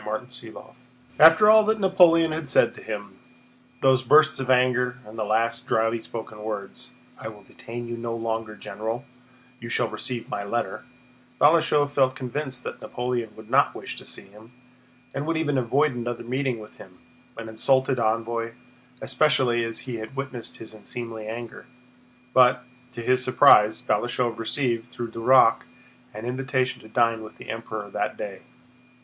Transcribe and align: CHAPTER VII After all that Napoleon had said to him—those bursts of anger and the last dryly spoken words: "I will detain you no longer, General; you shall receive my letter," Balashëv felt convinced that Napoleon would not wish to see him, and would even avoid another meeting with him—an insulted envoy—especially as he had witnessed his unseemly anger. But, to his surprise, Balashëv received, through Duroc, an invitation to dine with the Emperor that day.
CHAPTER 0.03 0.49
VII 0.51 0.59
After 1.19 1.47
all 1.47 1.63
that 1.65 1.79
Napoleon 1.79 2.31
had 2.31 2.49
said 2.49 2.73
to 2.73 2.81
him—those 2.81 4.01
bursts 4.01 4.39
of 4.39 4.49
anger 4.49 4.97
and 5.05 5.15
the 5.15 5.23
last 5.23 5.67
dryly 5.67 5.99
spoken 5.99 6.41
words: 6.41 6.89
"I 7.19 7.27
will 7.27 7.43
detain 7.43 7.87
you 7.87 7.95
no 7.97 8.15
longer, 8.15 8.55
General; 8.55 9.05
you 9.59 9.69
shall 9.69 9.89
receive 9.89 10.27
my 10.27 10.43
letter," 10.43 10.85
Balashëv 11.39 11.91
felt 11.91 12.15
convinced 12.15 12.63
that 12.63 12.81
Napoleon 12.81 13.35
would 13.35 13.47
not 13.51 13.75
wish 13.75 13.95
to 13.97 14.05
see 14.07 14.23
him, 14.23 14.53
and 15.13 15.27
would 15.27 15.37
even 15.37 15.55
avoid 15.59 15.93
another 15.93 16.23
meeting 16.23 16.57
with 16.59 16.77
him—an 16.77 17.47
insulted 17.47 17.99
envoy—especially 17.99 19.63
as 19.63 19.81
he 19.81 19.97
had 19.97 20.15
witnessed 20.15 20.57
his 20.57 20.73
unseemly 20.73 21.27
anger. 21.27 21.67
But, 22.33 22.63
to 22.95 23.03
his 23.03 23.23
surprise, 23.23 23.83
Balashëv 23.83 24.39
received, 24.39 24.89
through 24.89 25.11
Duroc, 25.11 25.63
an 26.11 26.25
invitation 26.25 26.81
to 26.81 26.87
dine 26.89 27.21
with 27.21 27.37
the 27.37 27.51
Emperor 27.51 27.91
that 27.91 28.17
day. 28.17 28.41